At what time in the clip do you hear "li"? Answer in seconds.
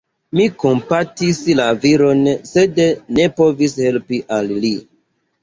4.67-4.75